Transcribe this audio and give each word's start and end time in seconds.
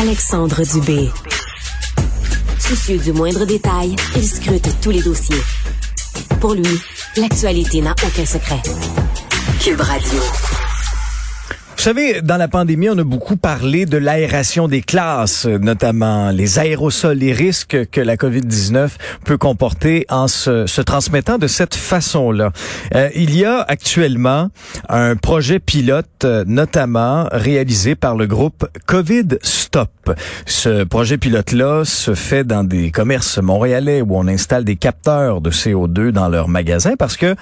Alexandre 0.00 0.62
Dubé. 0.62 1.10
Soucieux 2.60 2.98
du 2.98 3.12
moindre 3.12 3.44
détail, 3.44 3.96
il 4.14 4.28
scrute 4.28 4.68
tous 4.80 4.90
les 4.90 5.02
dossiers. 5.02 5.42
Pour 6.40 6.54
lui, 6.54 6.80
l'actualité 7.16 7.80
n'a 7.80 7.96
aucun 8.06 8.24
secret. 8.24 8.62
Cube 9.60 9.80
Radio. 9.80 10.20
Vous 11.78 11.84
savez, 11.84 12.22
dans 12.22 12.38
la 12.38 12.48
pandémie, 12.48 12.90
on 12.90 12.98
a 12.98 13.04
beaucoup 13.04 13.36
parlé 13.36 13.86
de 13.86 13.98
l'aération 13.98 14.66
des 14.66 14.82
classes, 14.82 15.46
notamment 15.46 16.32
les 16.32 16.58
aérosols, 16.58 17.18
les 17.18 17.32
risques 17.32 17.88
que 17.92 18.00
la 18.00 18.16
COVID-19 18.16 18.90
peut 19.24 19.38
comporter 19.38 20.04
en 20.08 20.26
se, 20.26 20.80
transmettant 20.80 21.38
de 21.38 21.46
cette 21.46 21.76
façon-là. 21.76 22.50
Euh, 22.96 23.10
il 23.14 23.36
y 23.36 23.44
a 23.44 23.60
actuellement 23.60 24.48
un 24.88 25.14
projet 25.14 25.60
pilote, 25.60 26.24
euh, 26.24 26.42
notamment 26.48 27.28
réalisé 27.30 27.94
par 27.94 28.16
le 28.16 28.26
groupe 28.26 28.66
COVID 28.86 29.38
Stop. 29.42 29.90
Ce 30.46 30.82
projet 30.82 31.16
pilote-là 31.16 31.84
se 31.84 32.14
fait 32.14 32.42
dans 32.42 32.64
des 32.64 32.90
commerces 32.90 33.38
montréalais 33.38 34.02
où 34.02 34.16
on 34.16 34.26
installe 34.26 34.64
des 34.64 34.76
capteurs 34.76 35.40
de 35.40 35.52
CO2 35.52 36.10
dans 36.10 36.28
leurs 36.28 36.48
magasins 36.48 36.96
parce 36.98 37.16
que 37.16 37.36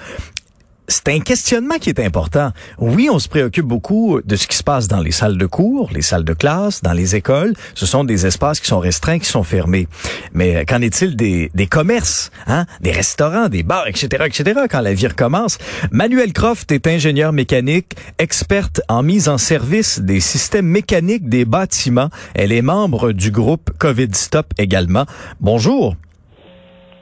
c'est 0.87 1.09
un 1.09 1.19
questionnement 1.19 1.77
qui 1.79 1.89
est 1.89 1.99
important. 1.99 2.51
Oui, 2.77 3.09
on 3.11 3.19
se 3.19 3.27
préoccupe 3.27 3.65
beaucoup 3.65 4.21
de 4.23 4.35
ce 4.35 4.47
qui 4.47 4.55
se 4.55 4.63
passe 4.63 4.87
dans 4.87 5.01
les 5.01 5.11
salles 5.11 5.37
de 5.37 5.45
cours, 5.45 5.89
les 5.93 6.01
salles 6.01 6.23
de 6.23 6.33
classe, 6.33 6.81
dans 6.81 6.93
les 6.93 7.15
écoles. 7.15 7.53
Ce 7.75 7.85
sont 7.85 8.05
des 8.05 8.25
espaces 8.25 8.59
qui 8.59 8.67
sont 8.67 8.79
restreints, 8.79 9.19
qui 9.19 9.27
sont 9.27 9.43
fermés. 9.43 9.87
Mais 10.33 10.65
qu'en 10.65 10.81
est-il 10.81 11.15
des, 11.15 11.51
des 11.53 11.67
commerces, 11.67 12.31
hein? 12.47 12.65
des 12.81 12.91
restaurants, 12.91 13.49
des 13.49 13.63
bars, 13.63 13.87
etc., 13.87 14.23
etc., 14.25 14.61
quand 14.69 14.81
la 14.81 14.93
vie 14.93 15.07
recommence? 15.07 15.57
Manuel 15.91 16.31
Croft 16.31 16.71
est 16.71 16.87
ingénieur 16.87 17.33
mécanique, 17.33 17.95
experte 18.17 18.81
en 18.87 19.03
mise 19.03 19.27
en 19.27 19.37
service 19.37 19.99
des 19.99 20.21
systèmes 20.21 20.67
mécaniques 20.67 21.27
des 21.27 21.43
bâtiments. 21.43 22.09
Elle 22.33 22.53
est 22.53 22.61
membre 22.61 23.11
du 23.11 23.31
groupe 23.31 23.71
COVID 23.77 24.09
Stop 24.13 24.53
également. 24.57 25.05
Bonjour. 25.41 25.95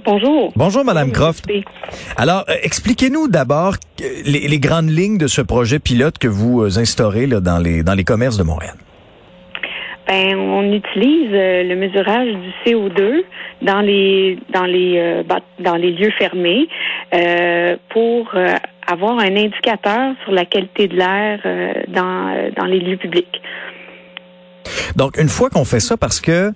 Bonjour. 0.06 0.54
Bonjour, 0.56 0.86
Madame 0.86 1.12
Croft. 1.12 1.46
Alors, 2.16 2.46
euh, 2.48 2.54
expliquez-nous 2.62 3.28
d'abord 3.28 3.74
euh, 4.02 4.06
les, 4.24 4.48
les, 4.48 4.60
grandes 4.60 4.90
lignes 4.90 5.18
de 5.18 5.26
ce 5.26 5.42
projet 5.42 5.80
pilote 5.80 6.20
que 6.20 6.28
vous 6.28 6.62
euh, 6.62 6.78
instaurez 6.78 7.26
là, 7.26 7.40
dans, 7.40 7.58
les, 7.58 7.82
dans 7.82 7.96
les 7.96 8.04
commerces 8.04 8.38
de 8.38 8.44
Montréal. 8.44 8.76
Ben, 10.08 10.38
on 10.38 10.72
utilise 10.72 11.32
le 11.32 11.74
mesurage 11.74 12.28
du 12.28 12.52
CO2 12.64 13.24
dans 13.64 13.82
les 13.82 14.38
dans 14.54 14.66
les 14.66 15.24
dans 15.58 15.76
les 15.78 15.90
lieux 15.94 16.12
fermés 16.20 16.68
pour 17.90 18.32
avoir 18.86 19.18
un 19.18 19.36
indicateur 19.36 20.14
sur 20.24 20.32
la 20.32 20.46
qualité 20.46 20.88
de 20.88 20.96
l'air 20.96 21.40
dans 21.88 22.52
dans 22.56 22.66
les 22.66 22.82
lieux 22.82 22.98
publics. 22.98 23.42
Donc, 24.96 25.18
une 25.18 25.30
fois 25.30 25.50
qu'on 25.50 25.66
fait 25.66 25.80
ça, 25.80 25.98
parce 25.98 26.22
que, 26.22 26.52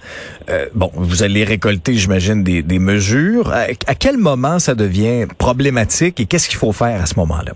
euh, 0.50 0.66
bon, 0.73 0.92
vous 0.94 1.23
allez 1.23 1.44
récolter, 1.44 1.94
j'imagine, 1.94 2.44
des, 2.44 2.62
des 2.62 2.80
mesures, 2.80 3.52
à, 3.52 3.95
quel 3.95 4.17
moment 4.17 4.59
ça 4.59 4.75
devient 4.75 5.25
problématique 5.38 6.20
et 6.20 6.25
qu'est-ce 6.25 6.50
qu'il 6.50 6.58
faut 6.58 6.72
faire 6.72 7.02
à 7.02 7.06
ce 7.06 7.16
moment-là? 7.20 7.53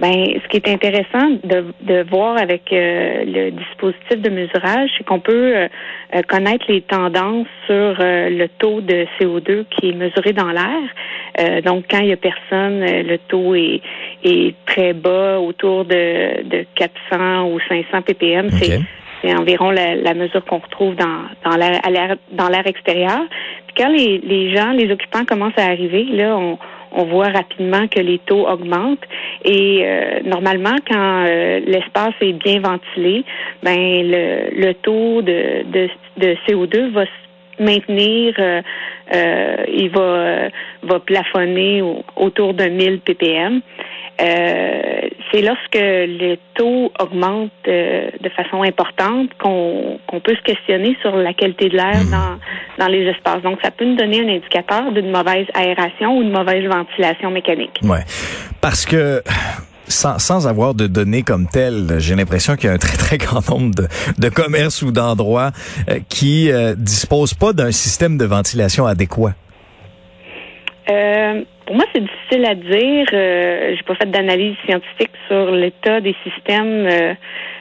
Ben, 0.00 0.12
ce 0.42 0.48
qui 0.48 0.56
est 0.56 0.68
intéressant 0.68 1.30
de, 1.44 1.66
de 1.82 2.04
voir 2.10 2.36
avec 2.36 2.72
euh, 2.72 3.24
le 3.26 3.50
dispositif 3.52 4.20
de 4.20 4.28
mesurage, 4.28 4.90
c'est 4.98 5.04
qu'on 5.04 5.20
peut 5.20 5.54
euh, 5.54 5.68
connaître 6.26 6.64
les 6.68 6.80
tendances 6.82 7.46
sur 7.66 7.94
le 8.00 8.46
taux 8.58 8.80
de 8.80 9.06
CO2 9.18 9.64
qui 9.70 9.90
est 9.90 9.92
mesuré 9.92 10.32
dans 10.32 10.50
l'air. 10.50 11.62
donc, 11.62 11.84
quand 11.88 12.00
il 12.00 12.08
y 12.08 12.12
a 12.12 12.16
personne, 12.16 12.80
le 12.80 13.18
taux 13.28 13.54
est, 13.54 13.80
est 14.24 14.54
très 14.66 14.94
bas, 14.94 15.38
autour 15.38 15.84
de, 15.84 16.42
de 16.42 16.66
400 16.74 17.46
ou 17.46 17.60
500 17.68 18.02
ppm. 18.02 18.50
C'est 18.50 18.80
c'est 19.24 19.34
environ 19.34 19.70
la, 19.70 20.14
mesure 20.14 20.44
qu'on 20.44 20.58
retrouve 20.58 20.94
dans, 20.96 21.22
dans 21.44 21.56
l'air 21.56 22.16
dans 22.32 22.48
l'air 22.48 22.66
extérieur. 22.66 23.22
Puis 23.66 23.76
quand 23.76 23.88
les, 23.88 24.18
les 24.18 24.54
gens, 24.54 24.72
les 24.72 24.90
occupants 24.90 25.24
commencent 25.24 25.58
à 25.58 25.64
arriver, 25.64 26.04
là, 26.04 26.36
on, 26.36 26.58
on 26.92 27.04
voit 27.04 27.28
rapidement 27.28 27.88
que 27.88 28.00
les 28.00 28.18
taux 28.18 28.46
augmentent 28.46 29.04
et 29.44 29.82
euh, 29.84 30.20
normalement 30.24 30.76
quand 30.88 31.26
euh, 31.26 31.60
l'espace 31.66 32.14
est 32.20 32.32
bien 32.32 32.60
ventilé, 32.60 33.24
ben 33.62 33.76
le, 33.76 34.50
le 34.66 34.74
taux 34.74 35.22
de, 35.22 35.64
de, 35.64 35.88
de 36.18 36.36
CO2 36.46 36.90
va 36.92 37.04
se 37.04 37.62
maintenir, 37.62 38.34
euh, 38.38 38.62
il 39.68 39.90
va 39.90 40.48
va 40.82 41.00
plafonner 41.00 41.82
autour 42.16 42.54
de 42.54 42.64
1000 42.64 43.00
ppm. 43.00 43.60
Euh, 44.20 45.08
c'est 45.32 45.42
lorsque 45.42 45.74
le 45.74 46.36
taux 46.54 46.92
augmente 47.00 47.50
euh, 47.66 48.10
de 48.20 48.28
façon 48.30 48.62
importante 48.62 49.30
qu'on 49.40 50.20
peut 50.22 50.36
se 50.36 50.42
questionner 50.42 50.96
sur 51.02 51.16
la 51.16 51.34
qualité 51.34 51.68
de 51.68 51.76
l'air 51.76 52.04
hmm. 52.04 52.10
dans, 52.10 52.84
dans 52.84 52.90
les 52.90 53.04
espaces. 53.06 53.42
Donc, 53.42 53.58
ça 53.62 53.70
peut 53.70 53.84
nous 53.84 53.96
donner 53.96 54.20
un 54.20 54.28
indicateur 54.28 54.92
d'une 54.92 55.10
mauvaise 55.10 55.46
aération 55.54 56.16
ou 56.16 56.22
une 56.22 56.30
mauvaise 56.30 56.64
ventilation 56.68 57.30
mécanique. 57.30 57.80
Ouais, 57.82 58.04
parce 58.60 58.86
que 58.86 59.22
sans, 59.88 60.18
sans 60.18 60.46
avoir 60.46 60.74
de 60.74 60.86
données 60.86 61.22
comme 61.22 61.46
telles, 61.46 61.96
j'ai 61.98 62.14
l'impression 62.14 62.56
qu'il 62.56 62.66
y 62.66 62.70
a 62.70 62.74
un 62.74 62.78
très 62.78 62.96
très 62.96 63.18
grand 63.18 63.48
nombre 63.50 63.74
de, 63.74 63.88
de 64.18 64.28
commerces 64.28 64.82
ou 64.82 64.92
d'endroits 64.92 65.50
euh, 65.88 65.98
qui 66.08 66.50
euh, 66.50 66.74
disposent 66.76 67.34
pas 67.34 67.52
d'un 67.52 67.72
système 67.72 68.16
de 68.16 68.24
ventilation 68.24 68.86
adéquat. 68.86 69.34
Euh, 70.90 71.42
pour 71.66 71.76
moi, 71.76 71.84
c'est 71.92 72.02
difficile 72.02 72.44
à 72.44 72.54
dire. 72.54 73.06
Euh, 73.12 73.74
j'ai 73.76 73.82
pas 73.82 73.94
fait 73.94 74.10
d'analyse 74.10 74.56
scientifique 74.66 75.12
sur 75.28 75.50
l'état 75.50 76.00
des 76.00 76.14
systèmes 76.22 76.86
euh, 76.86 77.14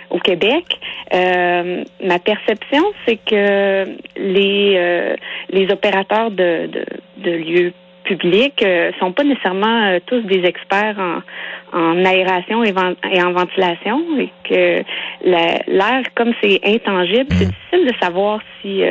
au 0.09 0.19
Québec. 0.19 0.65
Euh, 1.13 1.83
ma 2.03 2.19
perception, 2.19 2.83
c'est 3.05 3.17
que 3.17 3.85
les 4.17 5.15
les 5.49 5.71
opérateurs 5.71 6.31
de, 6.31 6.67
de, 6.67 6.85
de 7.17 7.31
lieux 7.31 7.73
publics 8.03 8.63
sont 8.99 9.13
pas 9.13 9.23
nécessairement 9.23 9.97
tous 10.05 10.21
des 10.21 10.43
experts 10.43 10.97
en, 10.99 11.77
en 11.77 12.05
aération 12.05 12.63
et, 12.63 12.73
et, 13.11 13.23
en 13.23 13.31
ventilation 13.31 14.01
et 14.19 14.29
que 14.43 14.83
l'air, 15.23 16.03
comme 16.15 16.33
c'est 16.41 16.59
intangible, 16.65 17.27
c'est 17.31 17.45
mmh. 17.45 17.49
difficile 17.49 17.87
de 17.87 17.93
savoir 18.01 18.41
si 18.61 18.83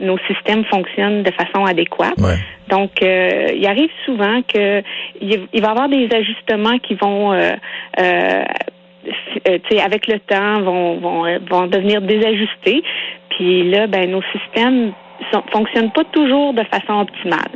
nos 0.00 0.18
systèmes 0.26 0.64
fonctionnent 0.64 1.22
de 1.22 1.30
façon 1.32 1.66
adéquate. 1.66 2.18
Donc, 2.68 3.02
euh, 3.02 3.48
il 3.54 3.66
arrive 3.66 3.90
souvent 4.04 4.42
que 4.42 4.82
il, 5.20 5.38
va 5.38 5.68
y 5.68 5.70
avoir 5.70 5.88
des 5.88 6.08
ajustements 6.12 6.78
qui 6.78 6.94
vont, 6.94 7.32
euh, 7.32 7.52
euh, 7.98 8.44
euh 9.48 9.80
avec 9.82 10.06
le 10.06 10.18
temps, 10.20 10.60
vont, 10.62 10.98
vont, 11.00 11.38
vont 11.50 11.66
devenir 11.66 12.02
désajustés. 12.02 12.82
Puis 13.30 13.70
là, 13.70 13.86
ben, 13.86 14.10
nos 14.10 14.22
systèmes 14.32 14.92
sont, 15.32 15.42
fonctionnent 15.52 15.92
pas 15.92 16.04
toujours 16.12 16.52
de 16.52 16.64
façon 16.64 17.00
optimale. 17.00 17.50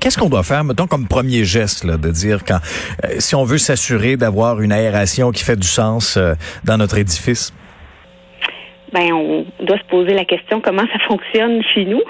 Qu'est-ce 0.00 0.16
qu'on 0.16 0.28
doit 0.28 0.44
faire, 0.44 0.62
mettons, 0.62 0.86
comme 0.86 1.08
premier 1.08 1.44
geste, 1.44 1.82
là, 1.82 1.96
de 1.96 2.10
dire 2.10 2.44
quand, 2.46 2.60
si 3.18 3.34
on 3.34 3.42
veut 3.42 3.58
s'assurer 3.58 4.16
d'avoir 4.16 4.60
une 4.60 4.70
aération 4.70 5.32
qui 5.32 5.42
fait 5.42 5.56
du 5.56 5.66
sens 5.66 6.16
dans 6.64 6.76
notre 6.76 6.98
édifice? 6.98 7.52
ben 8.92 9.12
on 9.12 9.46
doit 9.60 9.78
se 9.78 9.84
poser 9.84 10.14
la 10.14 10.24
question 10.24 10.60
comment 10.60 10.86
ça 10.92 10.98
fonctionne 11.06 11.62
chez 11.74 11.84
nous? 11.84 12.02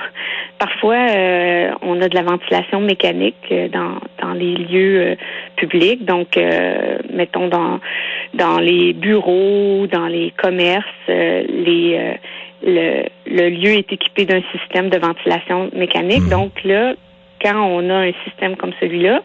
Parfois, 0.58 0.96
euh, 0.96 1.70
on 1.82 2.00
a 2.02 2.08
de 2.08 2.14
la 2.16 2.22
ventilation 2.22 2.80
mécanique 2.80 3.36
euh, 3.52 3.68
dans, 3.68 3.98
dans 4.20 4.32
les 4.34 4.56
lieux 4.56 5.00
euh, 5.00 5.14
publics, 5.56 6.04
donc 6.04 6.38
mettons 7.12 7.48
dans 7.48 7.80
dans 8.34 8.58
les 8.58 8.92
bureaux, 8.92 9.86
dans 9.86 10.06
les 10.06 10.32
commerces, 10.36 10.86
les 11.08 12.16
le, 12.62 13.04
le, 13.26 13.48
lieu 13.50 13.70
est 13.70 13.92
équipé 13.92 14.24
d'un 14.24 14.42
système 14.52 14.90
de 14.90 14.98
ventilation 14.98 15.70
mécanique. 15.74 16.24
Mmh. 16.24 16.30
Donc 16.30 16.64
là, 16.64 16.94
quand 17.40 17.56
on 17.56 17.88
a 17.90 17.94
un 18.08 18.12
système 18.24 18.56
comme 18.56 18.72
celui-là, 18.80 19.22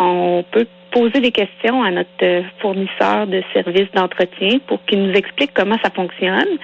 on 0.00 0.44
peut 0.50 0.66
poser 0.90 1.20
des 1.20 1.30
questions 1.30 1.82
à 1.82 1.90
notre 1.90 2.44
fournisseur 2.60 3.26
de 3.26 3.42
services 3.52 3.90
d'entretien 3.94 4.58
pour 4.66 4.84
qu'il 4.86 5.02
nous 5.02 5.12
explique 5.14 5.52
comment 5.54 5.76
ça 5.84 5.90
fonctionne, 5.90 6.58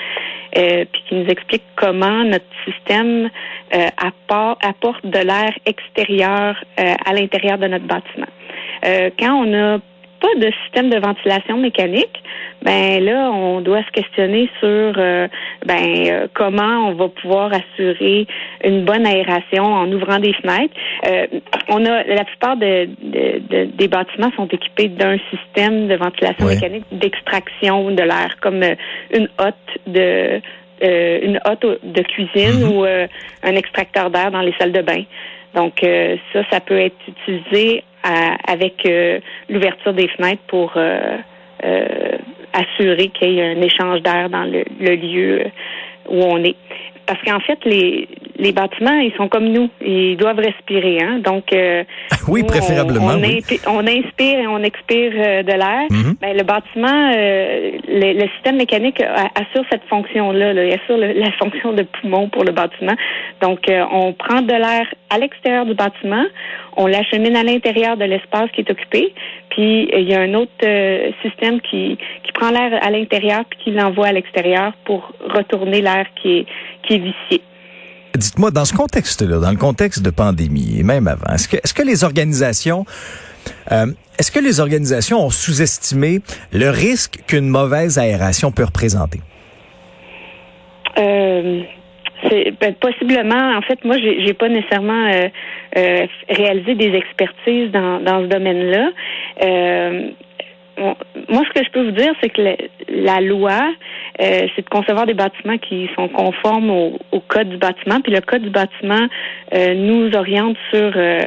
euh, 0.59 0.85
puis 0.91 1.03
qu'il 1.07 1.19
nous 1.23 1.29
explique 1.29 1.63
comment 1.77 2.25
notre 2.25 2.45
système 2.65 3.31
euh, 3.75 3.89
apporte, 3.99 5.05
de 5.05 5.19
l'air 5.19 5.53
extérieur 5.65 6.57
euh, 6.81 6.95
à 7.05 7.13
l'intérieur 7.13 7.59
de 7.59 7.69
notre 7.69 7.87
bâtiment. 7.87 8.27
Euh, 8.85 9.11
quand 9.19 9.35
on 9.35 9.55
a 9.55 9.79
pas 10.21 10.35
de 10.39 10.51
système 10.65 10.91
de 10.91 10.99
ventilation 10.99 11.59
mécanique, 11.59 12.23
ben 12.63 13.05
là, 13.05 13.31
on 13.33 13.61
doit 13.61 13.83
se 13.85 13.91
questionner 13.93 14.49
sur 14.61 14.95
euh, 14.99 15.29
ben 15.65 16.09
euh, 16.09 16.27
comment 16.35 16.89
on 16.89 16.95
va 16.95 17.09
pouvoir 17.09 17.53
assurer 17.53 18.27
une 18.65 18.85
bonne 18.85 19.07
aération 19.07 19.65
en 19.65 19.91
ouvrant 19.93 20.19
des 20.19 20.33
fenêtres. 20.33 20.75
Euh, 21.07 21.27
on 21.69 21.85
a 21.85 22.03
la 22.03 22.25
plupart 22.25 22.57
de, 22.57 22.89
des 23.67 23.89
bâtiments 23.89 24.33
sont 24.37 24.49
équipés 24.49 24.89
d'un 24.89 25.19
système 25.31 25.87
de 25.87 25.95
ventilation 25.97 26.47
mécanique 26.47 26.85
d'extraction 26.93 27.91
de 27.91 28.03
l'air, 28.03 28.37
comme 28.41 28.63
une 29.13 29.29
hotte 29.39 29.55
de 29.87 30.41
une 30.83 31.41
hotte 31.47 31.65
de 31.83 32.03
cuisine 32.03 32.61
mm-hmm. 32.61 32.75
ou 32.75 32.85
un 32.85 33.55
extracteur 33.55 34.11
d'air 34.11 34.31
dans 34.31 34.43
les 34.43 34.53
salles 34.59 34.73
de 34.73 34.83
bain. 34.83 35.05
Donc 35.55 35.81
ça, 35.81 36.41
ça 36.51 36.61
peut 36.61 36.79
être 36.79 36.97
utilisé 37.09 37.83
avec 38.03 38.87
l'ouverture 39.49 39.95
des 39.95 40.09
fenêtres 40.09 40.43
pour 40.49 40.77
assurer 42.53 43.09
qu'il 43.09 43.33
y 43.33 43.39
ait 43.41 43.57
un 43.57 43.63
échange 43.63 44.03
d'air 44.03 44.31
dans 44.31 44.45
le, 44.45 44.65
lieu 44.95 45.45
où 46.09 46.23
on 46.23 46.43
est. 46.45 46.57
Parce 47.07 47.21
qu'en 47.23 47.41
fait, 47.41 47.59
les, 47.65 48.09
les 48.39 48.53
bâtiments, 48.53 48.99
ils 48.99 49.13
sont 49.17 49.29
comme 49.29 49.49
nous. 49.49 49.69
Ils 49.81 50.17
doivent 50.17 50.39
respirer. 50.39 51.01
Hein? 51.03 51.21
Donc, 51.25 51.53
euh, 51.53 51.85
oui, 52.29 52.43
préférablement. 52.43 53.15
On, 53.67 53.87
inspire 53.87 54.39
et 54.39 54.47
on 54.47 54.63
expire 54.63 55.13
euh, 55.15 55.43
de 55.43 55.53
l'air. 55.53 55.89
Mm-hmm. 55.91 56.21
Ben, 56.21 56.37
le 56.37 56.43
bâtiment, 56.43 57.13
euh, 57.15 57.73
le, 57.89 58.27
système 58.35 58.57
mécanique 58.57 59.01
assure 59.01 59.65
cette 59.71 59.85
fonction-là. 59.89 60.53
Il 60.53 60.73
assure 60.73 60.97
la 60.97 61.33
fonction 61.33 61.73
de 61.73 61.83
poumon 61.83 62.29
pour 62.29 62.45
le 62.45 62.53
bâtiment. 62.53 62.95
Donc, 63.41 63.61
on 63.93 64.13
prend 64.13 64.43
de 64.43 64.53
l'air 64.53 64.87
à 65.11 65.19
l'extérieur 65.19 65.67
du 65.67 65.75
bâtiment, 65.75 66.25
on 66.77 66.87
l'achemine 66.87 67.37
à 67.37 67.45
l'intérieur 67.45 67.97
de 67.97 68.05
l'espace 68.05 68.51
qui 68.53 68.63
est 68.63 68.71
occupé, 68.71 69.15
puis 69.51 69.89
il 69.93 70.09
y 70.09 70.15
a 70.15 70.21
un 70.21 70.35
autre 70.35 70.51
système 71.23 71.61
qui, 71.61 71.97
qui 72.25 72.33
prend 72.33 72.51
l'air 72.51 72.79
à 72.83 72.91
l'intérieur 72.91 73.45
puis 73.49 73.59
qui 73.65 73.71
l'envoie 73.71 74.09
à 74.09 74.13
l'extérieur 74.13 74.73
pour 74.85 75.13
retourner 75.29 75.81
l'air 75.81 76.07
qui 76.21 76.39
est, 76.39 76.47
qui 76.83 76.95
est 76.95 76.99
vicié. 76.99 77.43
Dites-moi, 78.17 78.51
dans 78.51 78.65
ce 78.65 78.75
contexte-là, 78.75 79.39
dans 79.39 79.51
le 79.51 79.57
contexte 79.57 80.03
de 80.03 80.11
pandémie 80.11 80.77
et 80.79 80.83
même 80.83 81.09
avant, 81.09 81.33
est-ce 81.35 81.49
que, 81.49 81.57
est-ce 81.57 81.75
que 81.75 81.83
les 81.83 82.05
organisations 82.05 82.85
euh, 83.73 83.87
est-ce 84.19 84.33
que 84.33 84.41
les 84.41 84.61
organisations 84.61 85.25
ont 85.25 85.31
sous-estimé 85.31 86.21
le 86.53 86.71
risque 86.71 87.19
qu'une 87.27 87.49
mauvaise 87.49 87.99
aération 87.99 88.51
peut 88.51 88.65
représenter? 88.65 89.21
Euh, 90.99 91.63
ben, 92.61 92.75
possiblement. 92.81 93.57
En 93.57 93.63
fait, 93.63 93.85
moi, 93.85 93.97
j'ai, 93.99 94.33
pas 94.33 94.49
nécessairement 94.49 95.11
euh, 95.77 96.07
réalisé 96.31 96.75
des 96.75 96.95
expertises 96.97 97.71
dans 97.73 98.23
ce 98.23 98.27
domaine-là. 98.27 98.91
Euh, 100.79 100.95
moi, 101.29 101.43
ce 101.49 101.59
que 101.59 101.65
je 101.65 101.71
peux 101.71 101.85
vous 101.85 101.93
dire, 101.93 102.13
c'est 102.23 102.29
que 102.29 102.43
la 102.89 103.21
loi, 103.21 103.73
euh, 104.21 104.47
c'est 104.55 104.63
de 104.63 104.69
concevoir 104.69 105.07
des 105.07 105.15
bâtiments 105.15 105.59
qui 105.59 105.89
sont 105.97 106.09
conformes 106.09 106.71
au, 106.71 107.21
code 107.29 107.49
du 107.49 107.57
bâtiment. 107.57 108.01
Puis 108.01 108.13
le 108.13 108.21
code 108.21 108.43
du 108.43 108.51
bâtiment 108.51 109.07
euh, 109.55 109.75
nous 109.75 110.15
oriente 110.15 110.57
sur 110.71 110.93
euh, 110.97 111.21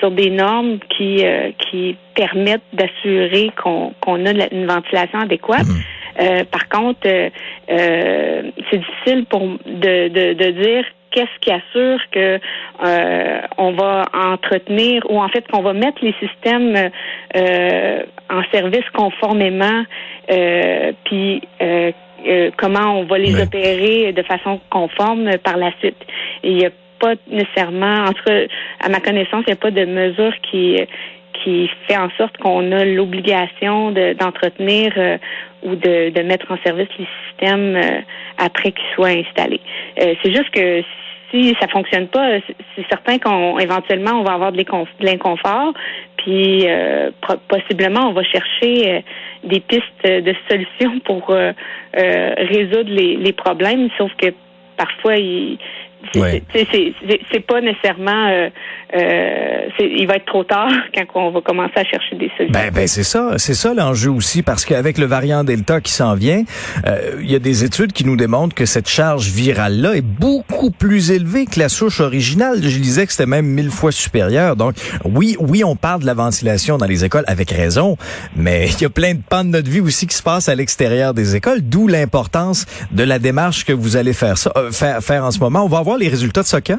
sur 0.00 0.10
des 0.10 0.30
normes 0.30 0.78
qui 0.96 1.24
qui 1.58 1.96
permettent 2.14 2.60
d'assurer 2.72 3.50
qu'on 3.62 3.92
qu'on 4.00 4.26
a 4.26 4.32
une 4.52 4.66
ventilation 4.66 5.20
adéquate. 5.20 5.66
Mmh. 5.66 6.44
par 6.50 6.68
contre, 6.68 7.00
c'est 7.68 8.78
difficile 8.78 9.24
pour 9.26 9.40
de, 9.40 10.08
de, 10.08 10.32
de 10.34 10.50
dire 10.62 10.84
qu'est-ce 11.16 11.38
qui 11.40 11.50
assure 11.50 11.98
que 12.12 12.38
euh, 12.84 13.40
on 13.56 13.72
va 13.72 14.04
entretenir 14.12 15.02
ou 15.08 15.18
en 15.18 15.28
fait 15.28 15.46
qu'on 15.48 15.62
va 15.62 15.72
mettre 15.72 16.04
les 16.04 16.14
systèmes 16.20 16.90
euh, 17.34 18.02
en 18.28 18.42
service 18.52 18.84
conformément, 18.92 19.84
euh, 20.30 20.92
puis 21.04 21.42
comment 22.58 23.00
on 23.00 23.04
va 23.04 23.18
les 23.18 23.40
opérer 23.40 24.12
de 24.12 24.22
façon 24.22 24.60
conforme 24.68 25.38
par 25.38 25.56
la 25.56 25.70
suite. 25.78 25.96
il 26.42 26.56
n'y 26.56 26.66
a 26.66 26.70
pas 26.98 27.14
nécessairement, 27.30 28.04
entre 28.04 28.48
à 28.80 28.88
ma 28.88 29.00
connaissance, 29.00 29.44
il 29.46 29.50
n'y 29.50 29.52
a 29.52 29.56
pas 29.56 29.70
de 29.70 29.84
mesure 29.84 30.32
qui 30.50 30.78
qui 31.44 31.70
fait 31.86 31.96
en 31.96 32.08
sorte 32.16 32.36
qu'on 32.38 32.72
a 32.72 32.84
l'obligation 32.84 33.92
d'entretenir 33.92 34.90
ou 35.62 35.76
de, 35.76 36.08
de, 36.08 36.22
mettre 36.22 36.50
en 36.50 36.56
service 36.64 36.88
les 36.98 37.06
systèmes 37.28 37.78
après 38.38 38.72
qu'ils 38.72 38.94
soient 38.94 39.08
installés. 39.08 39.60
c'est 39.96 40.34
juste 40.34 40.50
que 40.50 40.82
si 41.30 41.54
ça 41.60 41.68
fonctionne 41.68 42.08
pas, 42.08 42.38
c'est 42.74 42.86
certain 42.88 43.18
qu'on 43.18 43.58
éventuellement 43.58 44.20
on 44.20 44.22
va 44.22 44.32
avoir 44.32 44.52
de 44.52 44.64
l'inconfort, 45.00 45.72
puis 46.16 46.64
euh, 46.66 47.10
possiblement 47.48 48.08
on 48.08 48.12
va 48.12 48.22
chercher 48.22 48.94
euh, 48.94 49.00
des 49.44 49.60
pistes 49.60 50.04
de 50.04 50.34
solutions 50.48 51.00
pour 51.04 51.30
euh, 51.30 51.52
résoudre 51.92 52.90
les, 52.90 53.16
les, 53.16 53.32
problèmes, 53.32 53.88
sauf 53.98 54.10
que 54.16 54.28
parfois 54.76 55.16
il 55.16 55.58
c'est 56.12 57.46
pas 57.46 57.60
nécessairement. 57.60 58.28
Euh, 58.28 58.48
euh, 58.96 59.68
il 59.78 60.06
va 60.06 60.16
être 60.16 60.26
trop 60.26 60.44
tard 60.44 60.70
quand 60.94 61.04
on 61.14 61.30
va 61.30 61.40
commencer 61.40 61.72
à 61.76 61.84
chercher 61.84 62.16
des 62.16 62.30
solutions. 62.36 62.52
Ben, 62.52 62.70
ben 62.72 62.86
c'est 62.86 63.02
ça, 63.02 63.32
c'est 63.38 63.54
ça 63.54 63.74
l'enjeu 63.74 64.10
aussi, 64.10 64.42
parce 64.42 64.64
qu'avec 64.64 64.98
le 64.98 65.06
variant 65.06 65.44
Delta 65.44 65.80
qui 65.80 65.92
s'en 65.92 66.14
vient, 66.14 66.44
euh, 66.86 67.16
il 67.20 67.30
y 67.30 67.34
a 67.34 67.38
des 67.38 67.64
études 67.64 67.92
qui 67.92 68.04
nous 68.04 68.16
démontrent 68.16 68.54
que 68.54 68.66
cette 68.66 68.88
charge 68.88 69.28
virale 69.30 69.80
là 69.80 69.94
est 69.94 70.04
beaucoup 70.04 70.70
plus 70.70 71.10
élevée 71.10 71.46
que 71.46 71.58
la 71.58 71.68
souche 71.68 72.00
originale. 72.00 72.62
Je 72.62 72.78
disais 72.78 73.06
que 73.06 73.12
c'était 73.12 73.26
même 73.26 73.46
mille 73.46 73.70
fois 73.70 73.92
supérieur. 73.92 74.56
Donc 74.56 74.74
oui, 75.04 75.36
oui, 75.40 75.64
on 75.64 75.76
parle 75.76 76.02
de 76.02 76.06
la 76.06 76.14
ventilation 76.14 76.78
dans 76.78 76.86
les 76.86 77.04
écoles 77.04 77.24
avec 77.26 77.50
raison, 77.50 77.96
mais 78.36 78.66
il 78.78 78.82
y 78.82 78.86
a 78.86 78.90
plein 78.90 79.14
de 79.14 79.20
pans 79.28 79.44
de 79.44 79.50
notre 79.50 79.70
vie 79.70 79.80
aussi 79.80 80.06
qui 80.06 80.14
se 80.14 80.22
passent 80.22 80.48
à 80.48 80.54
l'extérieur 80.54 81.14
des 81.14 81.36
écoles, 81.36 81.60
d'où 81.62 81.88
l'importance 81.88 82.66
de 82.92 83.02
la 83.02 83.18
démarche 83.18 83.64
que 83.64 83.72
vous 83.72 83.96
allez 83.96 84.12
faire 84.12 84.38
ça, 84.38 84.52
faire, 84.70 85.00
faire 85.02 85.24
en 85.24 85.30
ce 85.30 85.40
moment. 85.40 85.64
On 85.64 85.68
va 85.68 85.78
voir 85.86 85.98
les 85.98 86.08
résultats 86.08 86.42
de 86.42 86.46
ce 86.46 86.56
cas? 86.56 86.78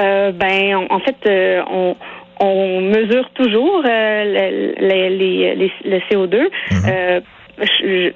Euh, 0.00 0.30
ben, 0.32 0.86
en 0.90 1.00
fait, 1.00 1.16
euh, 1.26 1.60
on, 1.68 1.96
on 2.40 2.80
mesure 2.80 3.28
toujours 3.34 3.82
euh, 3.84 4.72
le 4.80 5.98
CO2. 6.08 6.36
Mhm. 6.70 7.22
je, 7.58 8.12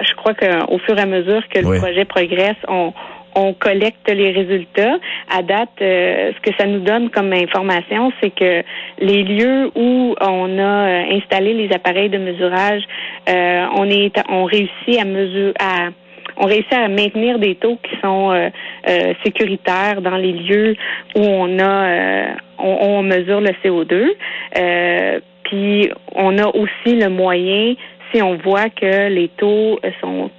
je, 0.00 0.14
crois 0.16 0.34
qu'au 0.34 0.78
fur 0.78 0.98
et 0.98 1.00
à 1.00 1.06
mesure 1.06 1.42
que 1.48 1.60
le 1.60 1.78
projet 1.78 2.04
progresse, 2.04 2.56
on, 2.66 2.92
on 3.36 3.54
collecte 3.54 4.10
les 4.10 4.32
résultats. 4.32 4.96
À 5.30 5.42
date, 5.42 5.70
ce 5.78 6.40
que 6.40 6.50
ça 6.58 6.66
nous 6.66 6.80
donne 6.80 7.08
comme 7.10 7.32
information, 7.32 8.12
c'est 8.20 8.34
que 8.34 8.64
les 8.98 9.22
lieux 9.22 9.70
où 9.76 10.16
on 10.20 10.58
a 10.58 11.04
installé 11.18 11.54
les 11.54 11.72
appareils 11.72 12.10
de 12.10 12.18
mesurage, 12.18 12.82
on 13.28 13.88
est, 13.88 14.12
on 14.28 14.42
réussit 14.44 14.98
à 15.00 15.04
mesurer, 15.04 15.54
à 15.60 15.90
on 16.36 16.46
réussit 16.46 16.72
à 16.72 16.88
maintenir 16.88 17.38
des 17.38 17.54
taux 17.54 17.78
qui 17.82 17.96
sont 18.00 18.30
euh, 18.30 18.48
euh, 18.88 19.14
sécuritaires 19.24 20.00
dans 20.00 20.16
les 20.16 20.32
lieux 20.32 20.76
où 21.14 21.20
on 21.20 21.58
a 21.58 21.86
euh, 21.86 22.26
on, 22.58 23.02
mesure 23.02 23.40
le 23.40 23.50
CO2. 23.64 25.22
puis 25.44 25.90
on 26.14 26.38
a 26.38 26.46
aussi 26.46 26.96
le 26.96 27.08
moyen, 27.08 27.74
si 28.12 28.22
on 28.22 28.36
voit 28.36 28.70
que 28.70 29.08
les 29.08 29.28
taux 29.28 29.80
sont 30.00 30.30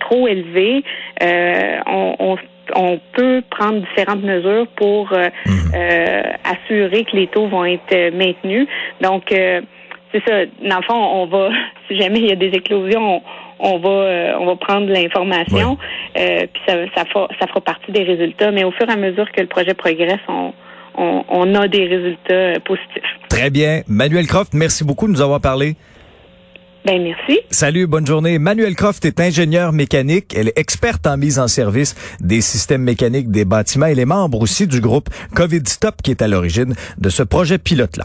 trop 0.00 0.26
élevés, 0.26 0.82
on, 1.20 2.36
on, 2.74 3.00
peut 3.12 3.42
prendre 3.48 3.80
différentes 3.80 4.24
mesures 4.24 4.66
pour 4.76 5.12
mhm. 5.12 5.72
assurer 6.44 7.04
que 7.04 7.16
les 7.16 7.28
taux 7.28 7.46
vont 7.46 7.64
être 7.64 8.12
maintenus. 8.12 8.66
Donc, 9.00 9.32
c'est 10.12 10.22
ça. 10.26 10.46
Dans 10.62 10.76
le 10.76 10.82
fond, 10.82 10.94
on 10.94 11.26
va, 11.26 11.50
si 11.88 11.98
jamais 11.98 12.20
il 12.20 12.26
y 12.26 12.32
a 12.32 12.36
des 12.36 12.48
éclosions, 12.48 13.22
on 13.60 13.78
va 13.78 13.88
euh, 13.88 14.32
on 14.38 14.46
va 14.46 14.56
prendre 14.56 14.86
l'information, 14.86 15.78
euh, 16.16 16.46
puis 16.52 16.62
ça, 16.66 16.74
ça, 16.94 17.04
fera, 17.06 17.28
ça 17.40 17.46
fera 17.46 17.60
partie 17.60 17.92
des 17.92 18.04
résultats. 18.04 18.50
Mais 18.50 18.64
au 18.64 18.70
fur 18.72 18.88
et 18.88 18.92
à 18.92 18.96
mesure 18.96 19.30
que 19.32 19.40
le 19.40 19.48
projet 19.48 19.74
progresse, 19.74 20.20
on, 20.28 20.52
on, 20.96 21.54
a 21.54 21.68
des 21.68 21.86
résultats 21.86 22.34
euh, 22.34 22.54
positifs. 22.64 23.02
Très 23.28 23.50
bien. 23.50 23.82
Manuel 23.86 24.26
Croft, 24.26 24.54
merci 24.54 24.84
beaucoup 24.84 25.06
de 25.06 25.12
nous 25.12 25.22
avoir 25.22 25.40
parlé. 25.40 25.76
Ben, 26.84 27.02
merci. 27.02 27.40
Salut, 27.50 27.86
bonne 27.86 28.06
journée. 28.06 28.38
Manuel 28.38 28.74
Croft 28.74 29.04
est 29.04 29.20
ingénieure 29.20 29.72
mécanique. 29.72 30.34
Elle 30.34 30.48
est 30.48 30.58
experte 30.58 31.06
en 31.06 31.16
mise 31.16 31.38
en 31.38 31.48
service 31.48 31.94
des 32.20 32.40
systèmes 32.40 32.82
mécaniques 32.82 33.30
des 33.30 33.44
bâtiments. 33.44 33.86
Elle 33.86 33.98
est 33.98 34.06
membre 34.06 34.40
aussi 34.40 34.66
du 34.66 34.80
groupe 34.80 35.08
COVID 35.34 35.62
Stop 35.66 35.96
qui 36.02 36.12
est 36.12 36.22
à 36.22 36.28
l'origine 36.28 36.74
de 36.96 37.08
ce 37.10 37.22
projet 37.22 37.58
pilote-là. 37.58 38.04